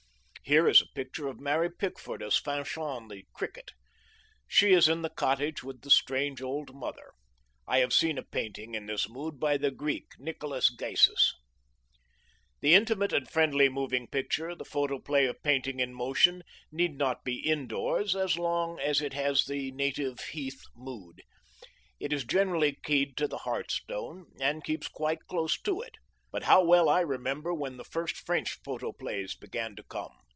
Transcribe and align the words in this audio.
Here 0.43 0.67
is 0.67 0.81
a 0.81 0.87
picture 0.95 1.29
of 1.29 1.39
Mary 1.39 1.69
Pickford 1.69 2.21
as 2.21 2.35
Fanchon 2.35 3.07
the 3.07 3.23
Cricket. 3.31 3.71
She 4.49 4.73
is 4.73 4.89
in 4.89 5.01
the 5.01 5.09
cottage 5.09 5.63
with 5.63 5.79
the 5.81 5.89
strange 5.89 6.41
old 6.41 6.75
mother. 6.75 7.13
I 7.65 7.77
have 7.77 7.93
seen 7.93 8.17
a 8.17 8.23
painting 8.23 8.75
in 8.75 8.85
this 8.85 9.07
mood 9.07 9.39
by 9.39 9.55
the 9.55 9.71
Greek 9.71 10.07
Nickolas 10.19 10.69
Gysis. 10.77 11.35
The 12.59 12.73
Intimate 12.73 13.13
and 13.13 13.29
friendly 13.29 13.69
Moving 13.69 14.07
Picture, 14.09 14.53
the 14.53 14.65
photoplay 14.65 15.25
of 15.25 15.41
painting 15.41 15.79
in 15.79 15.93
motion, 15.93 16.43
need 16.69 16.97
not 16.97 17.23
be 17.23 17.37
indoors 17.39 18.13
as 18.13 18.37
long 18.37 18.77
as 18.77 18.99
it 19.01 19.13
has 19.13 19.45
the 19.45 19.71
native 19.71 20.19
heath 20.19 20.59
mood. 20.75 21.21
It 21.97 22.11
is 22.11 22.25
generally 22.25 22.77
keyed 22.83 23.15
to 23.17 23.27
the 23.29 23.37
hearthstone, 23.47 24.25
and 24.41 24.65
keeps 24.65 24.89
quite 24.89 25.27
close 25.29 25.57
to 25.61 25.79
it. 25.79 25.95
But 26.29 26.43
how 26.43 26.61
well 26.61 26.89
I 26.89 26.99
remember 26.99 27.53
when 27.53 27.77
the 27.77 27.85
first 27.85 28.17
French 28.17 28.57
photoplays 28.63 29.33
began 29.39 29.77
to 29.77 29.83
come. 29.83 30.11